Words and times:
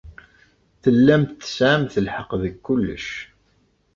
Tellamt 0.83 1.37
tesɛamt 1.41 1.93
lḥeqq 2.05 2.31
deg 2.43 2.55
kullec. 2.65 3.07